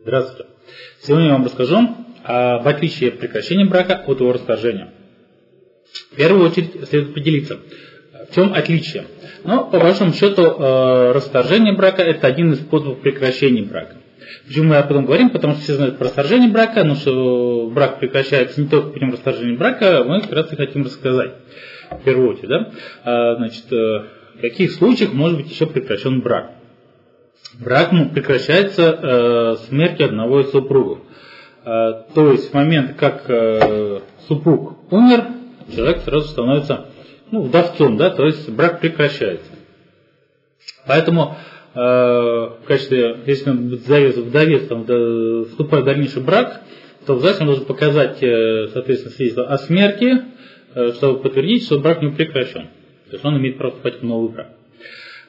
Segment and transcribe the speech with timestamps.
[0.00, 0.46] Здравствуйте.
[1.02, 1.76] Сегодня я вам расскажу
[2.22, 4.92] об отличии прекращения брака от его расторжения.
[6.12, 7.58] В первую очередь следует поделиться,
[8.30, 9.06] в чем отличие.
[9.42, 13.96] Но по большому счету э, расторжение брака это один из способов прекращения брака.
[14.46, 15.30] Почему мы об этом говорим?
[15.30, 19.56] Потому что все знают про расторжение брака, но что брак прекращается не только путем расторжения
[19.56, 21.32] брака, мы как раз и хотим рассказать.
[21.90, 22.72] В первую очередь, да?
[23.04, 24.04] А, значит, э,
[24.36, 26.57] в каких случаях может быть еще прекращен брак?
[27.54, 30.98] Брак прекращается э, смертью одного из супругов.
[31.64, 35.24] Э, то есть в момент, как э, супруг умер,
[35.74, 36.86] человек сразу становится
[37.30, 39.50] ну, вдовцом, да, то есть брак прекращается.
[40.86, 41.36] Поэтому
[41.74, 46.62] э, в качестве, если он будет завес, вдовец, там, да, вступает в дальнейший брак,
[47.06, 50.22] то обязательно должен показать, э, соответственно, свидетельство о смерти,
[50.74, 52.68] э, чтобы подтвердить, что брак не прекращен.
[53.08, 54.48] То есть он имеет право вступать в новый брак.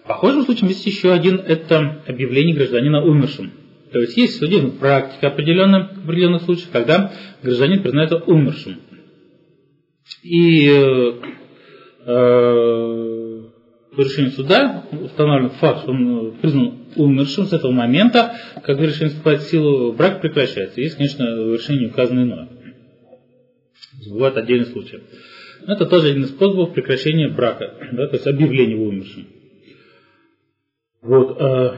[0.06, 3.52] Похожим случаем есть еще один, это объявление гражданина умершим.
[3.92, 8.78] То есть есть судебная практика определенная, в определенных случаях, когда гражданин признается умершим.
[10.24, 11.14] И э,
[12.06, 13.44] э,
[13.96, 19.42] по решению суда установлен факт, что он признан умершим с этого момента, как решение вступает
[19.42, 20.82] в силу, брак прекращается.
[20.82, 22.50] Есть, конечно, в решении указано иное.
[24.10, 25.02] Бывают отдельные случаи.
[25.68, 29.28] Это тоже один из способов прекращения брака, да, то есть объявление умершим.
[31.02, 31.78] Вот, э,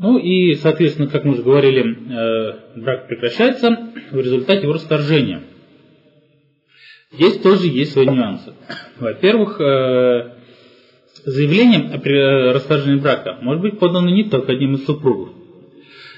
[0.00, 3.70] ну и, соответственно, как мы уже говорили, э, брак прекращается
[4.10, 5.42] в результате его расторжения.
[7.12, 8.52] Здесь тоже есть свои нюансы.
[8.98, 10.32] Во-первых, э,
[11.24, 15.30] заявление о расторжении брака может быть подано не только одним из супругов.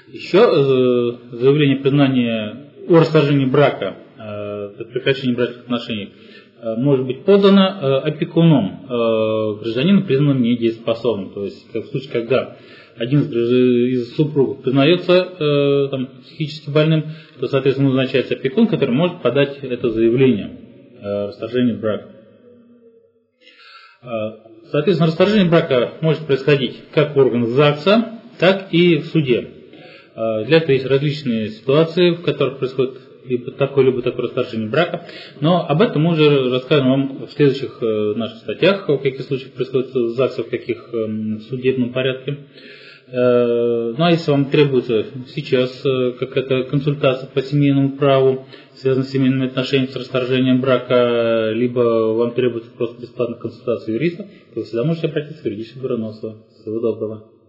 [0.09, 7.79] Еще э, заявление признания о расторжении брака, э, прекращении брачных отношений Э, может быть подано
[7.81, 11.31] э, опекуном э, гражданина, признанным недееспособным.
[11.33, 12.57] То есть в случае, когда
[12.97, 17.05] один из супругов признается там, психически больным,
[17.39, 20.59] то, соответственно, назначается опекун, который может подать это заявление
[21.01, 22.09] о расторжении брака.
[24.71, 29.49] Соответственно, расторжение брака может происходить как в органах ЗАГСа, так и в суде.
[30.15, 35.07] Для этого есть различные ситуации, в которых происходит либо такое, либо такое расторжение брака.
[35.41, 39.53] Но об этом мы уже расскажем вам в следующих э, наших статьях, в каких случаях
[39.53, 42.39] происходит ЗАГС, в каких эм, судебном порядке.
[43.13, 49.11] Э, ну а если вам требуется сейчас э, какая-то консультация по семейному праву, связанная с
[49.11, 51.81] семейными отношениями, с расторжением брака, либо
[52.15, 55.97] вам требуется просто бесплатная консультация юриста, то вы всегда можете обратиться в юридическое бюро.
[56.61, 57.40] Всего доброго.